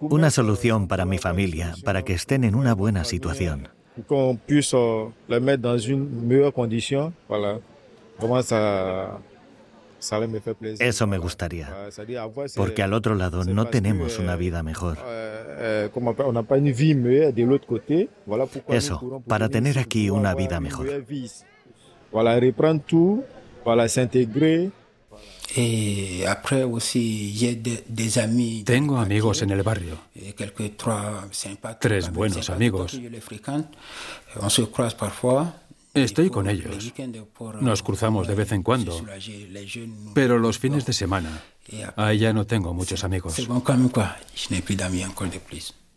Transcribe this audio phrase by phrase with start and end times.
[0.00, 3.68] Una solución para mi familia, para que estén en una buena situación.
[10.80, 11.72] Eso me gustaría,
[12.56, 14.98] porque al otro lado no tenemos una vida mejor.
[18.68, 20.88] Eso, para tener aquí una vida mejor.
[28.64, 29.98] Tengo amigos en el barrio,
[31.80, 32.98] tres buenos amigos.
[35.94, 36.92] Estoy con ellos.
[37.60, 39.04] Nos cruzamos de vez en cuando.
[40.14, 41.42] Pero los fines de semana,
[41.96, 43.36] ahí ya no tengo muchos amigos.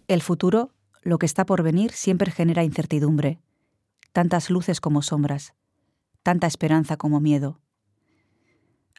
[0.08, 0.72] El futuro,
[1.02, 3.40] lo que está por venir, siempre genera incertidumbre.
[4.12, 5.54] Tantas luces como sombras.
[6.24, 7.62] Tanta esperanza como miedo.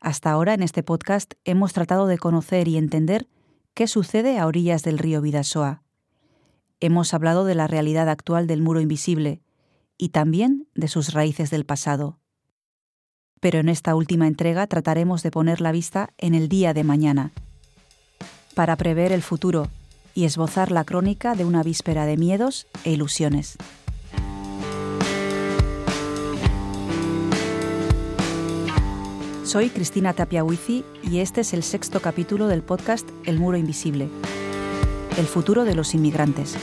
[0.01, 3.27] Hasta ahora en este podcast hemos tratado de conocer y entender
[3.75, 5.83] qué sucede a orillas del río Vidasoa.
[6.81, 9.41] Hemos hablado de la realidad actual del muro invisible,
[9.99, 12.19] y también de sus raíces del pasado.
[13.41, 17.33] Pero en esta última entrega trataremos de poner la vista en el día de mañana,
[18.55, 19.69] para prever el futuro
[20.15, 23.57] y esbozar la crónica de una víspera de miedos e ilusiones.
[29.47, 34.09] Soy Cristina Tapiahuizi y este es el sexto capítulo del podcast El Muro Invisible,
[35.17, 36.57] el futuro de los inmigrantes.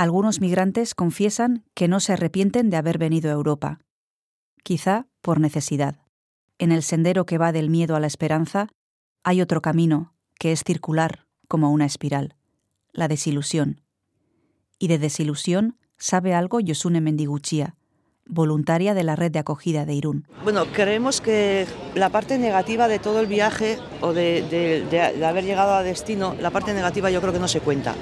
[0.00, 3.80] Algunos migrantes confiesan que no se arrepienten de haber venido a Europa,
[4.62, 5.96] quizá por necesidad.
[6.58, 8.68] En el sendero que va del miedo a la esperanza
[9.24, 12.34] hay otro camino que es circular como una espiral,
[12.92, 13.82] la desilusión.
[14.78, 17.76] Y de desilusión sabe algo Yosune Mendiguchía,
[18.24, 20.26] voluntaria de la red de acogida de Irún.
[20.44, 24.40] Bueno, creemos que la parte negativa de todo el viaje o de,
[24.90, 27.94] de haber llegado a destino, la parte negativa yo creo que no se cuenta.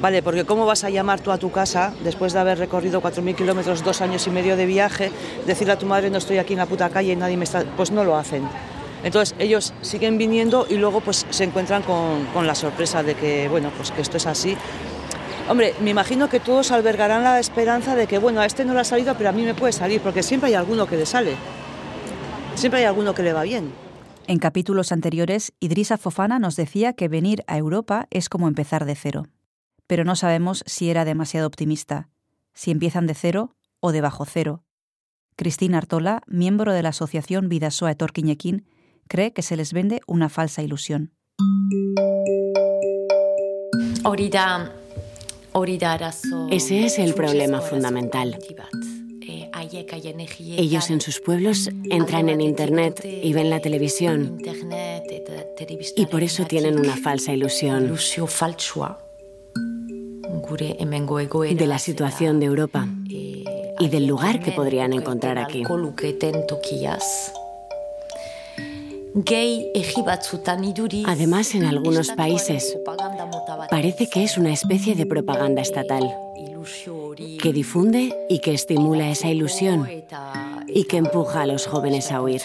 [0.00, 3.34] Vale, porque ¿cómo vas a llamar tú a tu casa después de haber recorrido 4.000
[3.34, 5.10] kilómetros, dos años y medio de viaje,
[5.44, 7.64] decirle a tu madre no estoy aquí en la puta calle y nadie me está...
[7.76, 8.48] Pues no lo hacen.
[9.02, 13.72] Entonces ellos siguen viniendo y luego pues se encuentran con, la sorpresa de que, bueno,
[13.76, 14.56] pues que esto es así.
[15.48, 18.80] Hombre, me imagino que todos albergarán la esperanza de que, bueno, a este no le
[18.80, 21.34] ha salido, pero a mí me puede salir, porque siempre hay alguno que le sale.
[22.54, 23.72] Siempre hay alguno que le va bien.
[24.26, 28.94] En capítulos anteriores, Idrisa Fofana nos decía que venir a Europa es como empezar de
[28.94, 29.26] cero
[29.88, 32.08] pero no sabemos si era demasiado optimista,
[32.54, 34.62] si empiezan de cero o de bajo cero.
[35.34, 38.66] Cristina Artola, miembro de la asociación Vidasoa Etorquiñequín,
[39.08, 41.12] cree que se les vende una falsa ilusión.
[46.50, 48.38] Ese es el problema fundamental.
[50.56, 54.38] Ellos en sus pueblos entran en Internet y ven la televisión.
[55.96, 57.96] Y por eso tienen una falsa ilusión
[61.54, 65.62] de la situación de Europa y del lugar que podrían encontrar aquí.
[71.06, 72.76] Además, en algunos países
[73.70, 76.08] parece que es una especie de propaganda estatal
[77.40, 79.88] que difunde y que estimula esa ilusión
[80.66, 82.40] y que empuja a los jóvenes a huir.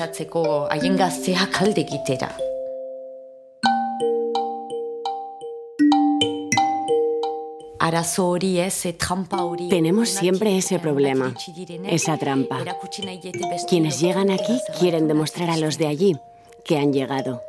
[9.69, 11.33] Tenemos siempre ese problema,
[11.85, 12.63] esa trampa.
[13.67, 16.15] Quienes llegan aquí quieren demostrar a los de allí
[16.63, 17.41] que han llegado,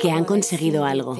[0.00, 1.18] que han conseguido algo.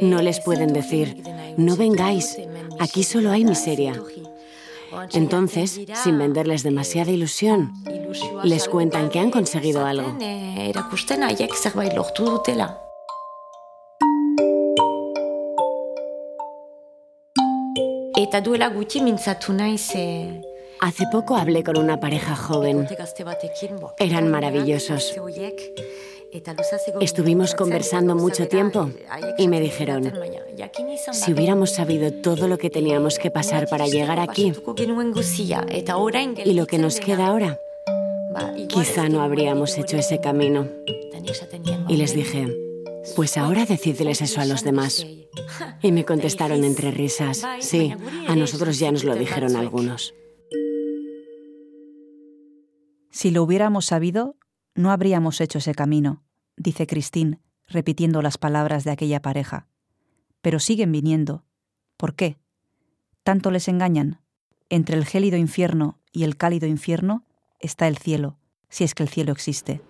[0.00, 1.22] No les pueden decir,
[1.56, 2.38] no vengáis,
[2.78, 4.00] aquí solo hay miseria.
[5.12, 7.72] Entonces, sin venderles demasiada ilusión,
[8.44, 10.16] les cuentan que han conseguido algo.
[20.80, 22.88] Hace poco hablé con una pareja joven.
[23.98, 25.14] Eran maravillosos.
[27.00, 28.90] Estuvimos conversando mucho tiempo
[29.36, 30.12] y me dijeron,
[31.12, 34.52] si hubiéramos sabido todo lo que teníamos que pasar para llegar aquí
[36.44, 37.58] y lo que nos queda ahora,
[38.68, 40.68] quizá no habríamos hecho ese camino.
[41.88, 42.69] Y les dije,
[43.16, 45.06] pues ahora decídeles eso a los demás.
[45.82, 47.94] Y me contestaron entre risas, sí,
[48.28, 50.14] a nosotros ya nos lo dijeron algunos.
[53.10, 54.36] Si lo hubiéramos sabido,
[54.74, 56.22] no habríamos hecho ese camino,
[56.56, 59.66] dice Christine, repitiendo las palabras de aquella pareja.
[60.42, 61.44] Pero siguen viniendo.
[61.96, 62.38] ¿Por qué?
[63.22, 64.20] ¿Tanto les engañan?
[64.68, 67.24] Entre el gélido infierno y el cálido infierno
[67.58, 68.38] está el cielo,
[68.68, 69.82] si es que el cielo existe.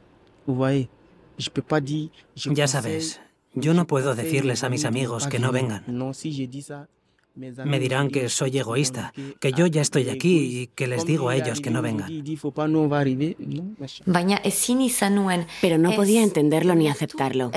[2.53, 3.21] Ya sabes,
[3.55, 5.85] yo no puedo decirles a mis amigos que no vengan.
[7.35, 11.37] Me dirán que soy egoísta, que yo ya estoy aquí y que les digo a
[11.37, 12.11] ellos que no vengan.
[15.61, 17.51] Pero no podía entenderlo ni aceptarlo.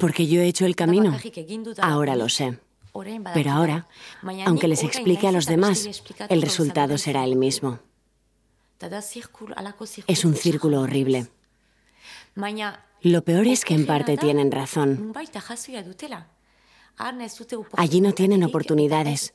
[0.00, 1.16] Porque yo he hecho el camino.
[1.80, 2.58] Ahora lo sé.
[3.32, 3.86] Pero ahora,
[4.44, 5.88] aunque les explique a los demás,
[6.28, 7.78] el resultado será el mismo.
[10.06, 11.28] Es un círculo horrible.
[13.02, 15.12] Lo peor es que en parte tienen razón.
[17.76, 19.32] Allí no tienen oportunidades,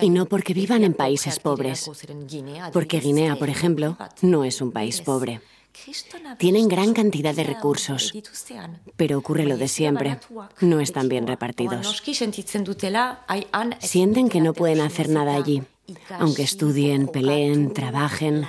[0.00, 1.90] y no porque vivan en países pobres,
[2.72, 5.42] porque Guinea, por ejemplo, no es un país pobre.
[6.38, 8.12] Tienen gran cantidad de recursos,
[8.96, 10.18] pero ocurre lo de siempre,
[10.60, 12.02] no están bien repartidos.
[13.80, 15.62] Sienten que no pueden hacer nada allí,
[16.18, 18.46] aunque estudien, peleen, trabajen.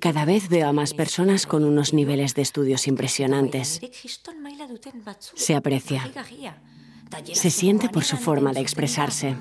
[0.00, 3.80] Cada vez veo a más personas con unos niveles de estudios impresionantes.
[5.34, 6.10] Se aprecia.
[7.32, 9.36] Se siente por su forma de expresarse.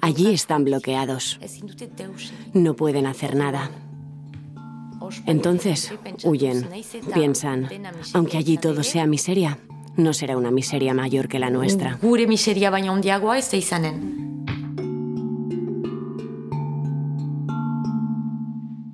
[0.00, 1.38] Allí están bloqueados.
[2.52, 3.70] No pueden hacer nada.
[5.26, 5.92] Entonces,
[6.24, 6.68] huyen.
[7.12, 7.68] Piensan,
[8.14, 9.58] aunque allí todo sea miseria,
[9.96, 11.98] no será una miseria mayor que la nuestra.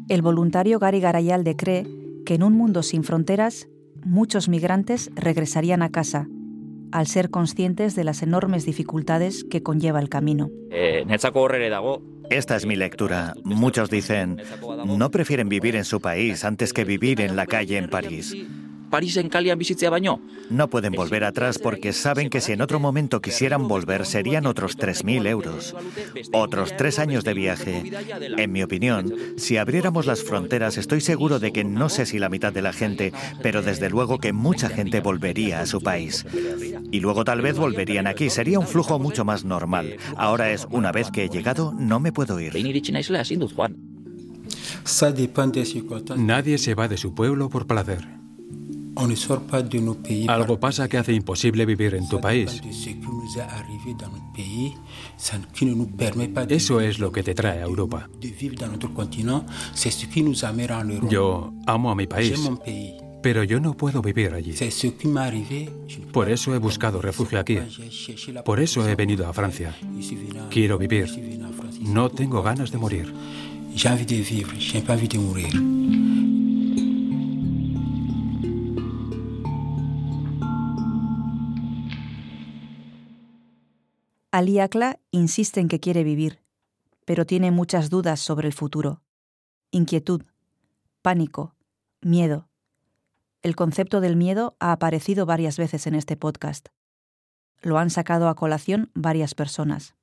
[0.09, 1.87] El voluntario Gary Garayalde cree
[2.25, 3.69] que en un mundo sin fronteras,
[4.05, 6.29] muchos migrantes regresarían a casa,
[6.93, 10.51] al ser conscientes de las enormes dificultades que conlleva el camino.
[12.31, 13.35] Esta es mi lectura.
[13.45, 14.39] Muchos dicen,
[14.85, 18.35] no prefieren vivir en su país antes que vivir en la calle en París.
[20.51, 24.79] No pueden volver atrás porque saben que si en otro momento quisieran volver serían otros
[24.79, 25.75] 3.000 euros,
[26.33, 27.83] otros tres años de viaje.
[28.37, 32.29] En mi opinión, si abriéramos las fronteras estoy seguro de que no sé si la
[32.29, 33.13] mitad de la gente,
[33.43, 36.25] pero desde luego que mucha gente volvería a su país.
[36.91, 39.97] Y luego tal vez volverían aquí, sería un flujo mucho más normal.
[40.17, 42.53] Ahora es, una vez que he llegado, no me puedo ir.
[46.17, 48.26] Nadie se va de su pueblo por placer.
[50.29, 52.61] Algo pasa que hace imposible vivir en tu país.
[56.49, 58.09] Eso es lo que te trae a Europa.
[61.11, 62.51] Yo amo a mi país,
[63.23, 64.55] pero yo no puedo vivir allí.
[66.13, 67.59] Por eso he buscado refugio aquí.
[68.45, 69.75] Por eso he venido a Francia.
[70.51, 71.07] Quiero vivir.
[71.81, 73.13] No tengo ganas de morir.
[73.85, 75.09] Ali
[84.37, 86.41] Akla insiste en que quiere vivir,
[87.07, 89.01] pero tiene muchas dudas sobre el futuro.
[89.71, 90.25] Inquietud,
[91.01, 91.55] pánico,
[92.03, 92.47] miedo.
[93.43, 96.69] El concepto del miedo ha aparecido varias veces en este podcast.
[97.63, 99.95] Lo han sacado a colación varias personas.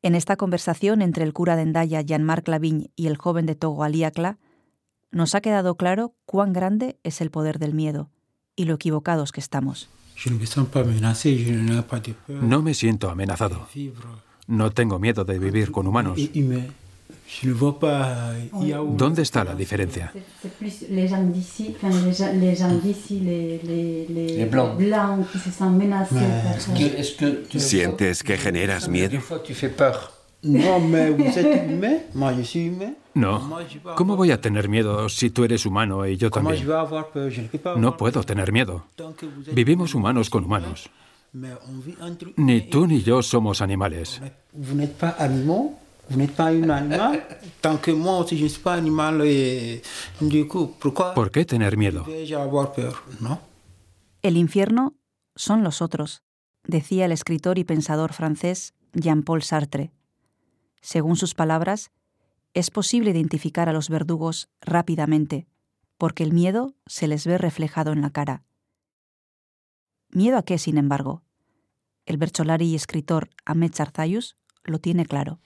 [0.00, 3.84] En esta conversación entre el cura de Endaya, Jean-Marc Lavigne, y el joven de Togo,
[3.84, 4.38] Ali Akla,
[5.10, 8.08] nos ha quedado claro cuán grande es el poder del miedo
[8.56, 9.90] y lo equivocados que estamos.
[12.28, 13.66] No me siento amenazado.
[14.46, 16.18] No tengo miedo de vivir con humanos.
[18.96, 20.12] ¿Dónde está la diferencia?
[27.58, 29.18] ¿Sientes que generas miedo?
[33.14, 33.60] No.
[33.96, 36.66] ¿Cómo voy a tener miedo si tú eres humano y yo también?
[37.76, 38.86] No puedo tener miedo.
[39.52, 40.90] Vivimos humanos con humanos.
[42.36, 44.20] Ni tú ni yo somos animales.
[51.14, 52.06] ¿Por qué tener miedo?
[54.22, 54.94] El infierno
[55.34, 56.22] son los otros,
[56.64, 59.90] decía el escritor y pensador francés Jean-Paul Sartre.
[60.82, 61.92] Según sus palabras,
[62.54, 65.46] es posible identificar a los verdugos rápidamente,
[65.96, 68.42] porque el miedo se les ve reflejado en la cara.
[70.10, 71.22] ¿Miedo a qué, sin embargo?
[72.04, 75.38] El bercholari y escritor Ahmed Zarzayus lo tiene claro.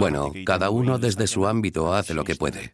[0.00, 2.72] Bueno, cada uno desde su ámbito hace lo que puede.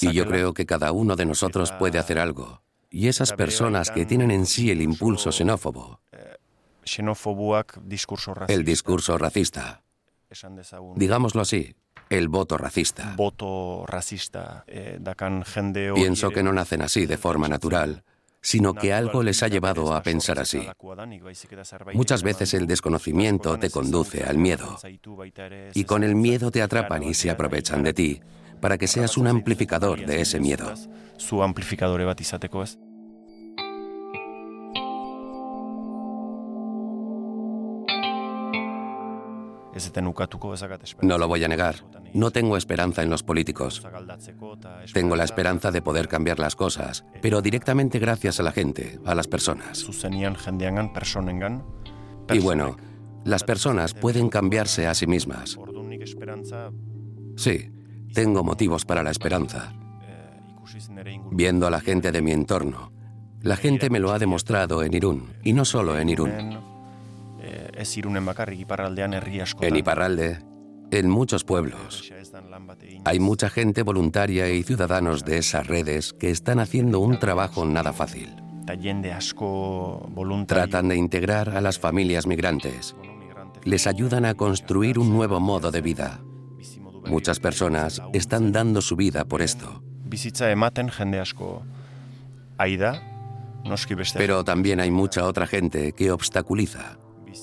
[0.00, 2.60] Y yo creo que cada uno de nosotros puede hacer algo.
[2.90, 6.00] Y esas personas que tienen en sí el impulso xenófobo
[8.48, 9.82] El discurso racista.
[10.94, 11.74] Digámoslo así,
[12.08, 13.14] el voto racista.
[14.66, 14.98] Eh,
[15.94, 18.04] Pienso que no nacen así de forma natural,
[18.40, 20.66] sino que algo les ha llevado a pensar así.
[21.94, 24.78] Muchas veces el desconocimiento te conduce al miedo,
[25.74, 28.20] y con el miedo te atrapan y se aprovechan de ti
[28.60, 30.72] para que seas un amplificador de ese miedo.
[31.16, 32.00] Su amplificador
[41.02, 41.76] No lo voy a negar.
[42.14, 43.86] No tengo esperanza en los políticos.
[44.92, 49.14] Tengo la esperanza de poder cambiar las cosas, pero directamente gracias a la gente, a
[49.14, 49.86] las personas.
[52.32, 52.76] Y bueno,
[53.24, 55.58] las personas pueden cambiarse a sí mismas.
[57.36, 57.70] Sí,
[58.14, 59.74] tengo motivos para la esperanza.
[61.30, 62.92] Viendo a la gente de mi entorno,
[63.42, 66.75] la gente me lo ha demostrado en Irún, y no solo en Irún.
[69.60, 70.38] En Iparralde,
[70.90, 72.10] en muchos pueblos,
[73.04, 77.92] hay mucha gente voluntaria y ciudadanos de esas redes que están haciendo un trabajo nada
[77.92, 78.34] fácil.
[80.46, 82.96] Tratan de integrar a las familias migrantes.
[83.64, 86.20] Les ayudan a construir un nuevo modo de vida.
[87.06, 89.82] Muchas personas están dando su vida por esto.
[94.16, 96.98] Pero también hay mucha otra gente que obstaculiza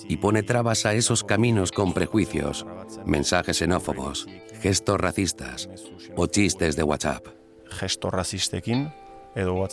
[0.07, 2.65] y pone trabas a esos caminos con prejuicios,
[3.05, 4.27] mensajes xenófobos,
[4.61, 5.69] gestos racistas
[6.15, 7.27] o chistes de WhatsApp.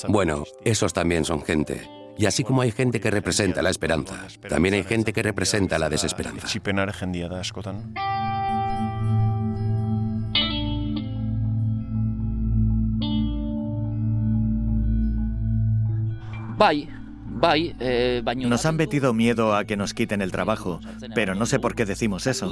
[0.09, 1.89] Bueno, esos también son gente.
[2.17, 5.89] Y así como hay gente que representa la esperanza, también hay gente que representa la
[5.89, 6.49] desesperanza.
[16.59, 17.00] Bye.
[17.81, 20.81] Eh, nos han metido miedo a que nos quiten el trabajo,
[21.15, 22.51] pero no sé por qué decimos eso.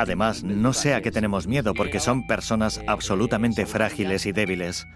[0.00, 4.86] Además, no sé a qué tenemos miedo porque son personas absolutamente frágiles y débiles.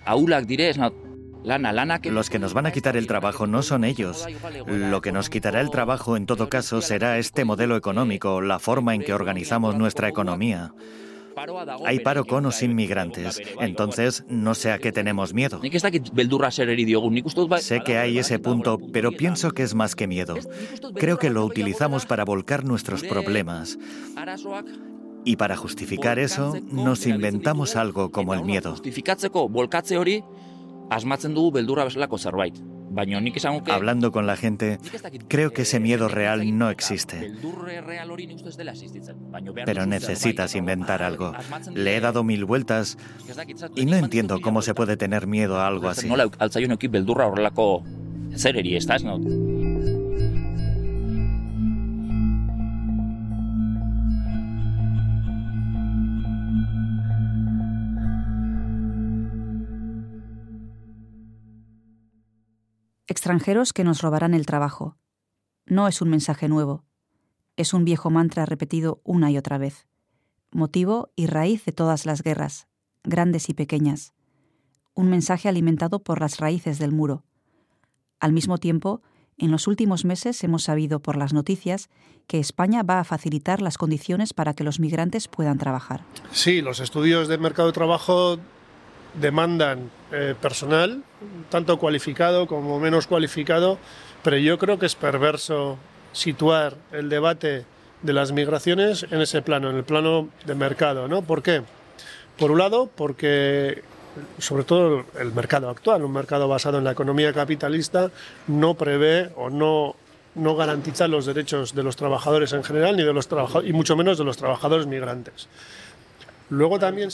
[2.11, 4.27] Los que nos van a quitar el trabajo no son ellos.
[4.67, 8.95] Lo que nos quitará el trabajo en todo caso será este modelo económico, la forma
[8.95, 10.73] en que organizamos nuestra economía.
[11.85, 15.61] Hay paro con o sin migrantes, entonces no sé a qué tenemos miedo.
[17.61, 20.35] Sé que hay ese punto, pero pienso que es más que miedo.
[20.95, 23.79] Creo que lo utilizamos para volcar nuestros problemas.
[25.25, 28.75] Y para justificar eso, nos inventamos algo como el miedo.
[33.73, 34.79] Hablando con la gente,
[35.29, 37.33] creo que ese miedo real no existe.
[39.65, 41.33] Pero necesitas inventar algo.
[41.75, 42.99] Le he dado mil vueltas
[43.77, 46.09] y no entiendo cómo se puede tener miedo a algo así.
[63.07, 64.97] Extranjeros que nos robarán el trabajo.
[65.67, 66.85] No es un mensaje nuevo.
[67.57, 69.87] Es un viejo mantra repetido una y otra vez.
[70.51, 72.69] Motivo y raíz de todas las guerras,
[73.05, 74.13] grandes y pequeñas.
[74.95, 77.25] Un mensaje alimentado por las raíces del muro.
[78.21, 79.03] Al mismo tiempo,
[79.39, 81.89] en los últimos meses hemos sabido por las noticias
[82.27, 86.05] que España va a facilitar las condiciones para que los migrantes puedan trabajar.
[86.31, 88.39] Sí, los estudios del mercado de trabajo
[89.21, 91.03] demandan eh, personal,
[91.51, 93.79] tanto cualificado como menos cualificado,
[94.23, 95.79] pero yo creo que es perverso
[96.13, 97.65] situar el debate
[98.03, 101.09] de las migraciones en ese plano, en el plano de mercado.
[101.09, 101.23] ¿no?
[101.23, 101.63] ¿Por qué?
[102.39, 103.83] Por un lado, porque
[104.39, 108.11] sobre todo el mercado actual, un mercado basado en la economía capitalista,
[108.47, 109.97] no prevé o no,
[110.35, 113.29] no garantiza los derechos de los trabajadores en general, ni de los
[113.65, 115.49] y mucho menos de los trabajadores migrantes.
[116.53, 117.09] Luego también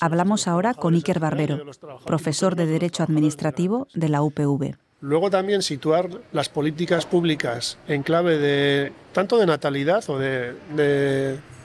[0.00, 1.60] Hablamos ahora con Iker Barbero,
[2.04, 4.76] profesor de Derecho Administrativo de la UPV.
[5.00, 10.54] Luego también situar las políticas públicas en clave de tanto de natalidad o de,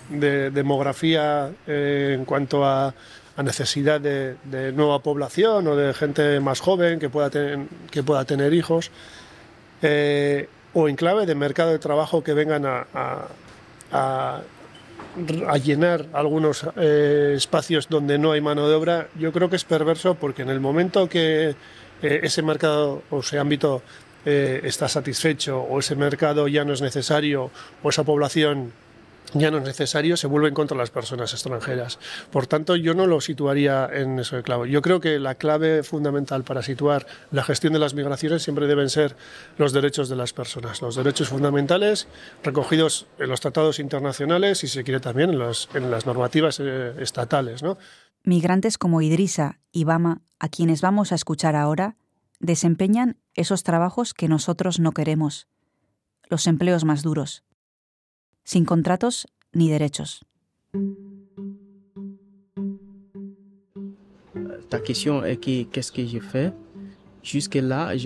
[0.10, 2.96] demografía eh, en cuanto a,
[3.44, 8.90] necesidad de, nueva población o de gente más joven que pueda, que pueda tener hijos,
[9.84, 13.28] eh, o en clave de mercado de trabajo que vengan a
[13.92, 14.42] a
[15.64, 20.16] llenar algunos eh, espacios donde no hay mano de obra, yo creo que es perverso
[20.16, 21.56] porque en el momento que
[22.02, 23.82] eh, ese mercado o ese ámbito
[24.26, 27.52] eh, está satisfecho o ese mercado ya no es necesario
[27.84, 28.72] o esa población
[29.34, 32.00] ya no es necesario, se vuelven contra las personas extranjeras.
[32.32, 34.66] Por tanto, yo no lo situaría en eso de clavo.
[34.66, 38.90] Yo creo que la clave fundamental para situar la gestión de las migraciones siempre deben
[38.90, 39.16] ser
[39.58, 42.08] los derechos de las personas, los derechos fundamentales
[42.44, 47.64] recogidos en los tratados internacionales y, si se quiere, también en, las normativas eh, estatales.
[47.64, 47.78] ¿no?
[48.24, 51.96] Migrantes como Idrisa y Bama, a quienes vamos a escuchar ahora,
[52.40, 55.48] desempeñan esos trabajos que nosotros no queremos,
[56.30, 57.44] los empleos más duros
[58.44, 60.26] sin contratos ni derechos.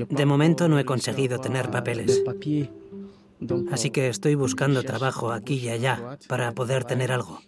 [0.10, 2.24] De momento no he conseguido tener papeles.
[3.72, 7.40] Así que estoy buscando trabajo aquí y allá para poder tener algo.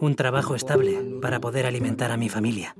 [0.00, 2.74] Un trabajo estable para poder alimentar a mi familia.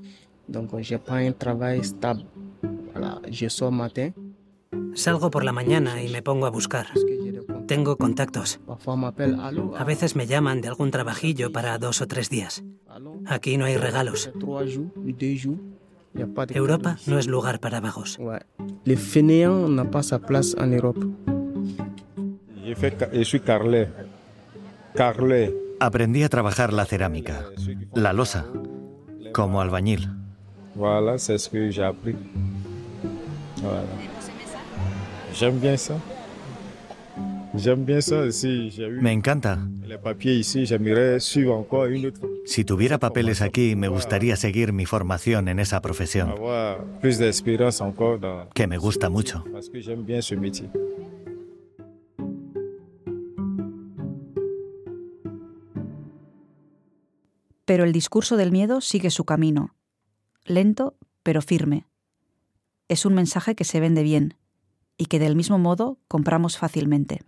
[4.94, 6.86] Salgo por la mañana y me pongo a buscar.
[7.66, 8.60] Tengo contactos.
[9.76, 12.62] A veces me llaman de algún trabajillo para dos o tres días.
[13.26, 14.30] Aquí no hay regalos.
[16.48, 18.18] Europa no es lugar para vagos.
[25.80, 27.44] Aprendí a trabajar la cerámica,
[27.94, 28.46] la losa,
[29.32, 30.08] como albañil.
[30.74, 32.16] Voilà, c'est ce que j'ai appris.
[39.00, 39.68] Me encanta.
[42.46, 46.34] Si tuviera papeles aquí, me gustaría seguir mi formación en esa profesión,
[48.54, 49.44] que me gusta mucho.
[57.64, 59.74] Pero el discurso del miedo sigue su camino,
[60.44, 61.86] lento pero firme.
[62.88, 64.36] Es un mensaje que se vende bien
[65.02, 67.22] y que del mismo modo compramos fácilmente.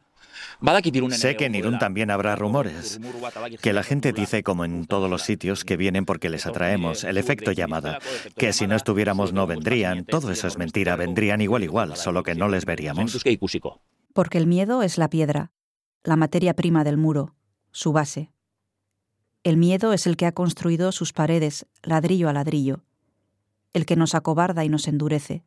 [1.10, 3.00] Sé que en Irún también habrá rumores,
[3.60, 7.18] que la gente dice, como en todos los sitios, que vienen porque les atraemos, el
[7.18, 7.98] efecto llamada,
[8.36, 12.36] que si no estuviéramos no vendrían, todo eso es mentira, vendrían igual igual, solo que
[12.36, 13.24] no les veríamos.
[14.12, 15.50] Porque el miedo es la piedra,
[16.04, 17.34] la materia prima del muro,
[17.72, 18.30] su base.
[19.42, 22.84] El miedo es el que ha construido sus paredes, ladrillo a ladrillo,
[23.72, 25.42] el que nos acobarda y nos endurece,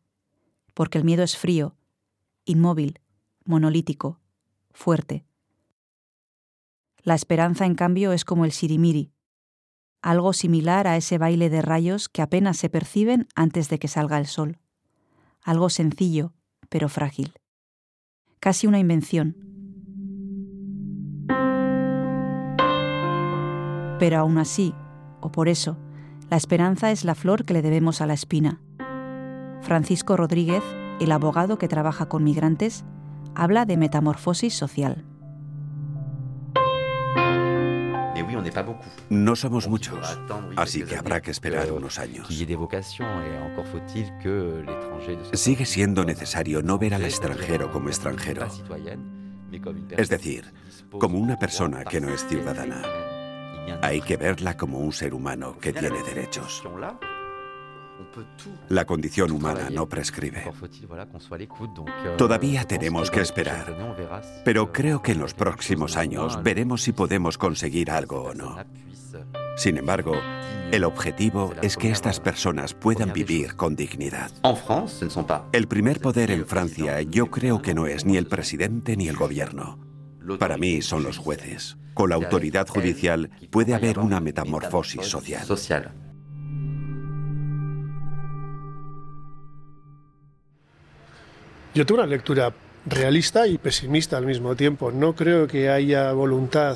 [0.74, 1.78] porque el miedo es frío,
[2.48, 3.00] inmóvil,
[3.46, 4.20] monolítico,
[4.72, 5.26] fuerte.
[7.04, 9.12] La esperanza, en cambio, es como el sirimiri,
[10.02, 14.18] algo similar a ese baile de rayos que apenas se perciben antes de que salga
[14.18, 14.60] el sol.
[15.42, 16.34] Algo sencillo,
[16.70, 17.34] pero frágil.
[18.40, 19.36] Casi una invención.
[24.00, 24.74] Pero aún así,
[25.22, 25.78] o por eso,
[26.30, 28.62] la esperanza es la flor que le debemos a la espina.
[29.62, 30.64] Francisco Rodríguez
[31.00, 32.86] el abogado que trabaja con migrantes,
[33.36, 35.06] habla de metamorfosis social.
[39.10, 40.20] No somos muchos,
[40.56, 42.28] así que habrá que esperar unos años.
[45.34, 48.48] Sigue siendo necesario no ver al extranjero como extranjero,
[49.92, 50.54] es decir,
[51.00, 52.82] como una persona que no es ciudadana.
[53.82, 56.64] Hay que verla como un ser humano que tiene derechos.
[58.70, 60.52] La condición humana no prescribe.
[62.18, 63.76] Todavía tenemos que esperar,
[64.44, 68.58] pero creo que en los próximos años veremos si podemos conseguir algo o no.
[69.56, 70.14] Sin embargo,
[70.72, 74.32] el objetivo es que estas personas puedan vivir con dignidad.
[75.52, 79.16] El primer poder en Francia yo creo que no es ni el presidente ni el
[79.16, 79.80] gobierno.
[80.40, 81.78] Para mí son los jueces.
[81.94, 85.48] Con la autoridad judicial puede haber una metamorfosis social.
[91.78, 92.54] Yo tengo una lectura
[92.88, 94.92] realista y pesimista al mismo tiempo.
[94.92, 96.76] No creo que haya voluntad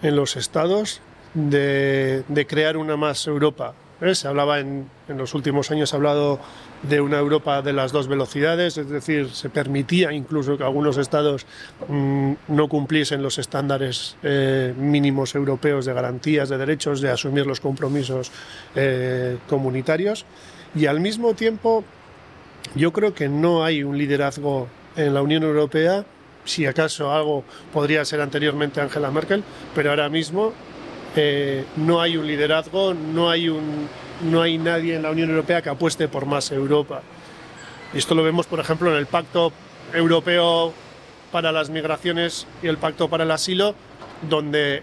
[0.00, 1.00] en los estados
[1.34, 3.74] de, crear una más Europa.
[4.00, 4.14] ¿Eh?
[4.14, 6.38] Se hablaba en, los últimos años, se ha hablado
[6.84, 11.44] de una Europa de las dos velocidades, es decir, se permitía incluso que algunos estados
[11.88, 17.58] mm, no cumpliesen los estándares eh, mínimos europeos de garantías de derechos, de asumir los
[17.58, 18.30] compromisos
[18.76, 20.26] eh, comunitarios.
[20.76, 21.82] Y al mismo tiempo
[22.74, 26.04] yo creo que no hay un liderazgo en la Unión Europea,
[26.44, 29.44] si acaso algo podría ser anteriormente Angela Merkel,
[29.74, 30.52] pero ahora mismo
[31.16, 33.88] eh, no hay un liderazgo, no hay, un,
[34.22, 37.02] no hay nadie en la Unión Europea que apueste por más Europa.
[37.92, 39.52] Esto lo vemos, por ejemplo, en el Pacto
[39.92, 40.72] Europeo
[41.32, 43.74] para las Migraciones y el Pacto para el Asilo,
[44.28, 44.82] donde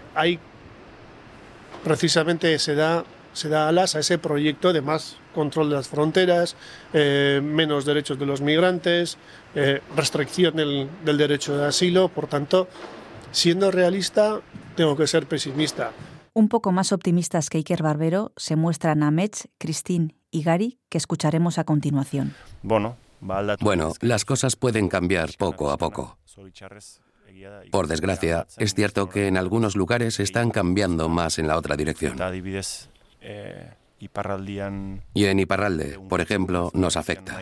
[1.84, 3.04] precisamente se da
[3.38, 6.56] se da alas a ese proyecto de más control de las fronteras,
[6.92, 9.18] eh, menos derechos de los migrantes,
[9.54, 12.08] eh, restricción del, del derecho de asilo.
[12.08, 12.66] Por tanto,
[13.30, 14.40] siendo realista,
[14.74, 15.92] tengo que ser pesimista.
[16.34, 21.58] Un poco más optimistas que Iker Barbero se muestran Amech, Christine y Gary, que escucharemos
[21.58, 22.34] a continuación.
[22.62, 22.96] Bueno,
[23.60, 26.18] bueno, las cosas pueden cambiar poco a poco.
[27.70, 32.16] Por desgracia, es cierto que en algunos lugares están cambiando más en la otra dirección.
[35.14, 37.40] Y en Iparralde, por ejemplo, nos afecta.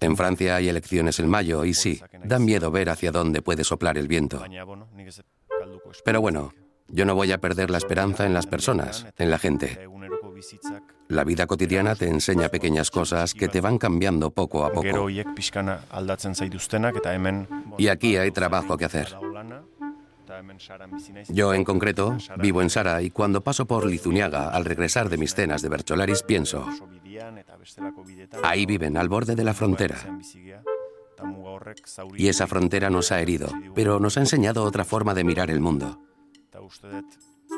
[0.00, 3.98] En Francia hay elecciones en mayo y sí, da miedo ver hacia dónde puede soplar
[3.98, 4.42] el viento.
[6.04, 6.52] Pero bueno,
[6.88, 9.78] yo no voy a perder la esperanza en las personas, en la gente.
[11.08, 15.10] La vida cotidiana te enseña pequeñas cosas que te van cambiando poco a poco.
[17.78, 19.08] Y aquí hay trabajo que hacer.
[21.28, 25.34] Yo, en concreto, vivo en Sara y cuando paso por Lizuniaga al regresar de mis
[25.34, 26.66] cenas de Bercholaris pienso,
[28.42, 29.98] ahí viven, al borde de la frontera.
[32.16, 35.60] Y esa frontera nos ha herido, pero nos ha enseñado otra forma de mirar el
[35.60, 36.00] mundo.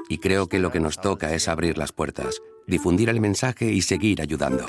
[0.09, 3.83] Y creo que lo que nos toca es abrir las puertas, difundir el mensaje y
[3.83, 4.65] seguir ayudando.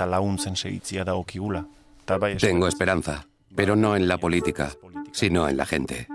[2.40, 4.72] Tengo esperanza, pero no en la política,
[5.12, 6.08] sino en la gente,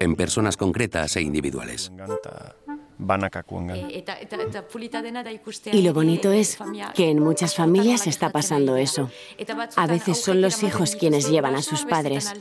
[0.00, 1.92] en personas concretas e individuales.
[5.72, 6.58] Y lo bonito es
[6.94, 9.10] que en muchas familias está pasando eso.
[9.76, 12.32] A veces son los hijos quienes llevan a sus padres,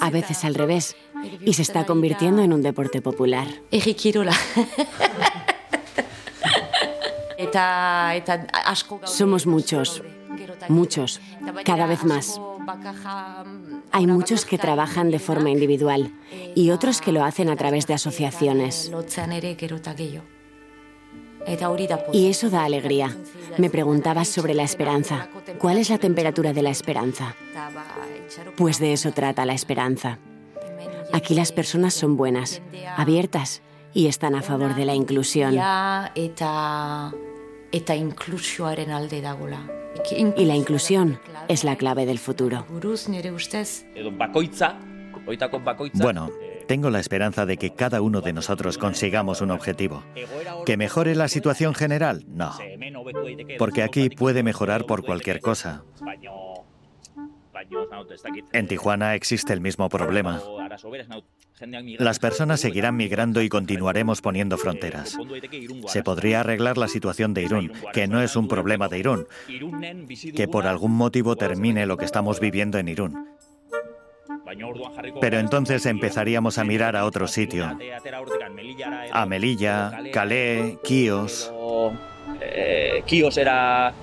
[0.00, 0.96] a veces al revés,
[1.40, 3.46] y se está convirtiendo en un deporte popular.
[9.04, 10.02] Somos muchos,
[10.68, 11.20] muchos,
[11.64, 12.40] cada vez más.
[13.90, 16.12] Hay muchos que trabajan de forma individual
[16.54, 18.90] y otros que lo hacen a través de asociaciones.
[22.12, 23.16] Y eso da alegría.
[23.58, 25.28] Me preguntabas sobre la esperanza.
[25.58, 27.34] ¿Cuál es la temperatura de la esperanza?
[28.56, 30.18] Pues de eso trata la esperanza.
[31.12, 32.62] Aquí las personas son buenas,
[32.96, 33.60] abiertas
[33.92, 35.54] y están a favor de la inclusión.
[40.36, 42.66] Y la inclusión es la clave del futuro.
[45.94, 46.30] Bueno,
[46.66, 50.02] tengo la esperanza de que cada uno de nosotros consigamos un objetivo.
[50.66, 52.24] ¿Que mejore la situación general?
[52.28, 52.52] No.
[53.58, 55.84] Porque aquí puede mejorar por cualquier cosa.
[58.52, 60.42] En Tijuana existe el mismo problema.
[61.98, 65.16] Las personas seguirán migrando y continuaremos poniendo fronteras.
[65.86, 69.26] Se podría arreglar la situación de Irún, que no es un problema de Irún,
[70.34, 73.28] que por algún motivo termine lo que estamos viviendo en Irún.
[75.20, 77.78] Pero entonces empezaríamos a mirar a otro sitio.
[79.12, 81.52] A Melilla, Calais, Kios.
[83.06, 83.94] Kios era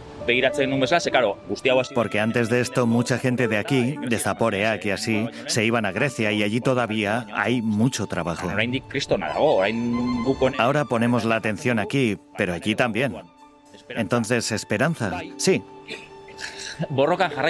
[1.93, 5.91] porque antes de esto mucha gente de aquí, de Zaporeak y así, se iban a
[5.91, 8.49] Grecia y allí todavía hay mucho trabajo.
[10.57, 13.15] Ahora ponemos la atención aquí, pero allí también.
[13.89, 15.63] Entonces, esperanza, sí.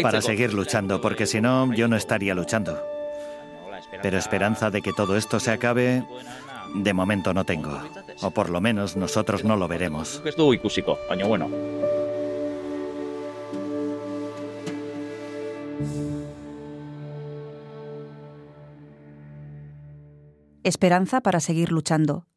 [0.01, 2.81] Para seguir luchando, porque si no, yo no estaría luchando.
[4.01, 6.03] Pero esperanza de que todo esto se acabe,
[6.75, 7.79] de momento no tengo.
[8.21, 10.21] O por lo menos nosotros no lo veremos.
[11.27, 11.49] bueno.
[20.63, 22.27] Esperanza para seguir luchando.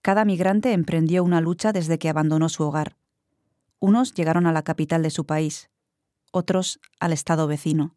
[0.00, 2.96] Cada migrante emprendió una lucha desde que abandonó su hogar.
[3.78, 5.70] Unos llegaron a la capital de su país,
[6.32, 7.94] otros al estado vecino.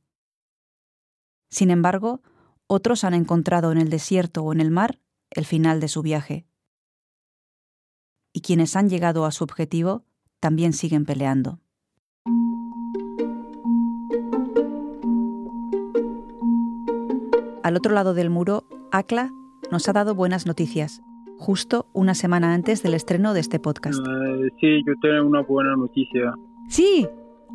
[1.50, 2.22] Sin embargo,
[2.68, 6.46] otros han encontrado en el desierto o en el mar el final de su viaje.
[8.34, 10.04] Y quienes han llegado a su objetivo
[10.42, 11.62] también siguen peleando.
[17.64, 19.32] Al otro lado del muro, Akla
[19.72, 21.02] nos ha dado buenas noticias,
[21.38, 24.00] justo una semana antes del estreno de este podcast.
[24.00, 26.34] Eh, sí, yo tengo una buena noticia.
[26.68, 27.08] Sí,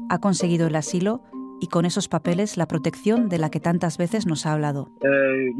[0.08, 1.22] ha conseguido el asilo
[1.60, 4.88] y con esos papeles la protección de la que tantas veces nos ha hablado.
[5.02, 5.52] Eh,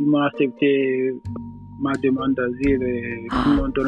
[2.01, 3.29] demanda de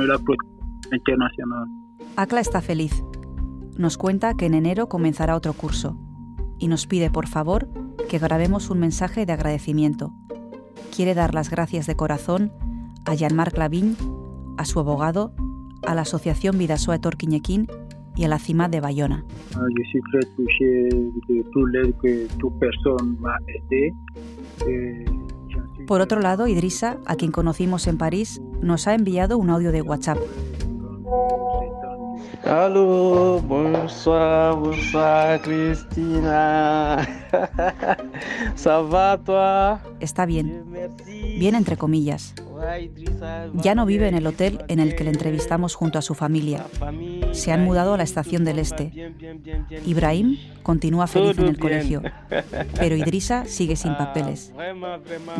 [0.06, 1.68] la protección internacional.
[2.16, 3.02] Akla está feliz.
[3.78, 5.98] Nos cuenta que en enero comenzará otro curso
[6.58, 7.68] y nos pide por favor
[8.08, 10.12] que grabemos un mensaje de agradecimiento
[10.94, 12.52] quiere dar las gracias de corazón
[13.04, 13.96] a Jean-Marc Lavigne,
[14.58, 15.32] a su abogado,
[15.86, 17.66] a la Asociación Vidasoa Torquiñequín
[18.14, 19.24] y a la CIMA de Bayona.
[19.56, 19.66] Ah,
[24.68, 25.04] eh,
[25.86, 29.82] Por otro lado, Idrisa, a quien conocimos en París, nos ha enviado un audio de
[29.82, 30.18] WhatsApp.
[32.44, 37.21] Allô, bonsoir, bonsoir, Cristina.
[40.00, 40.64] Está bien.
[41.38, 42.34] Bien entre comillas.
[43.54, 46.66] Ya no vive en el hotel en el que le entrevistamos junto a su familia.
[47.32, 48.92] Se han mudado a la estación del Este.
[49.84, 52.02] Ibrahim continúa feliz en el colegio,
[52.78, 54.52] pero Idrisa sigue sin papeles.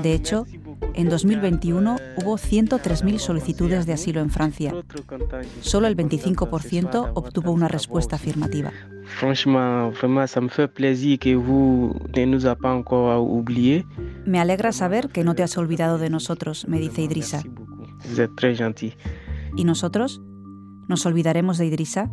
[0.02, 0.46] De hecho,
[0.94, 4.74] en 2021 hubo 103.000 solicitudes de asilo en Francia.
[5.60, 8.72] Solo el 25% obtuvo una respuesta afirmativa.
[9.22, 9.28] Me
[14.38, 17.42] alegra saber que no te has olvidado de nosotros, me dice Idrisa.
[19.56, 20.20] ¿Y nosotros?
[20.88, 22.10] ¿Nos olvidaremos de Idrisa?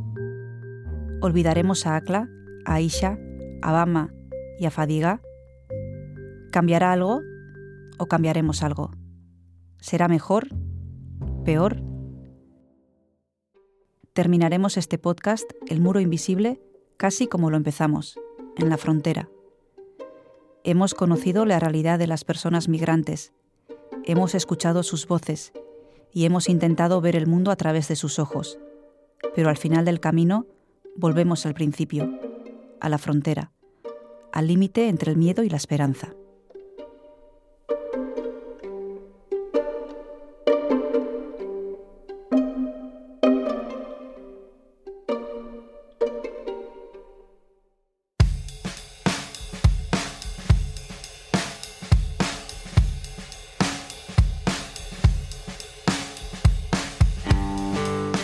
[1.22, 2.30] ¿Olvidaremos a Akla,
[2.66, 3.18] a Aisha,
[3.62, 4.14] a Bama
[4.60, 5.22] y a Fadiga?
[6.52, 7.22] ¿Cambiará algo
[7.98, 8.92] o cambiaremos algo?
[9.80, 10.48] ¿Será mejor?
[11.46, 11.82] ¿Peor?
[14.14, 16.62] Terminaremos este podcast, El Muro Invisible,
[16.98, 18.20] casi como lo empezamos,
[18.58, 19.30] en la frontera.
[20.64, 23.32] Hemos conocido la realidad de las personas migrantes,
[24.04, 25.54] hemos escuchado sus voces
[26.12, 28.60] y hemos intentado ver el mundo a través de sus ojos.
[29.36, 30.48] Pero al final del camino
[30.96, 32.20] volvemos al principio,
[32.82, 33.52] a la frontera,
[34.32, 36.14] al límite entre el miedo y la esperanza.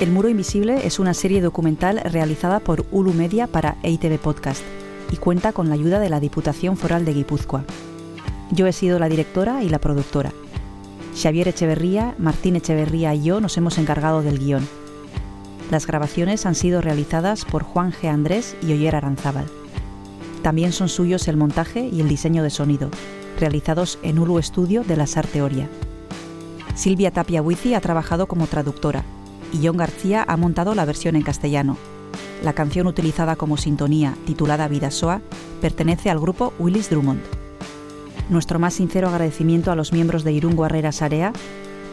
[0.02, 4.62] El Muro Invisible es una serie documental realizada por Ulu Media para EITV Podcast
[5.10, 7.64] y cuenta con la ayuda de la Diputación Foral de Guipúzcoa.
[8.52, 10.34] Yo he sido la directora y la productora.
[11.16, 14.68] Xavier Echeverría, Martín Echeverría y yo nos hemos encargado del guion.
[15.72, 18.10] Las grabaciones han sido realizadas por Juan G.
[18.10, 19.46] Andrés y Oyer Aranzábal.
[20.42, 22.90] También son suyos el montaje y el diseño de sonido,
[23.40, 25.70] realizados en Ulu Estudio de la Sarteoria.
[26.76, 29.06] Silvia Tapia Huizi ha trabajado como traductora
[29.56, 31.78] y John García ha montado la versión en castellano.
[32.44, 35.22] La canción utilizada como sintonía, titulada Vidasoa,
[35.62, 37.22] pertenece al grupo Willis Drummond.
[38.30, 41.32] Nuestro más sincero agradecimiento a los miembros de Irungo Herrera Sarea,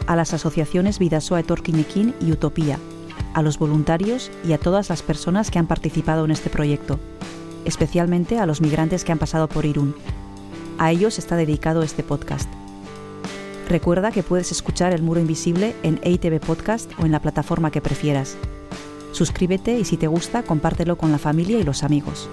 [0.07, 2.79] a las asociaciones Vidasoa Etorquinequín y Utopía,
[3.33, 6.99] a los voluntarios y a todas las personas que han participado en este proyecto,
[7.65, 9.95] especialmente a los migrantes que han pasado por Irún.
[10.77, 12.49] A ellos está dedicado este podcast.
[13.69, 17.81] Recuerda que puedes escuchar El Muro Invisible en ATV Podcast o en la plataforma que
[17.81, 18.35] prefieras.
[19.13, 22.29] Suscríbete y si te gusta, compártelo con la familia y los amigos.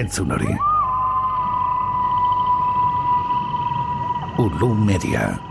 [0.00, 0.56] Entzun hori.
[4.40, 5.49] Ulu Media.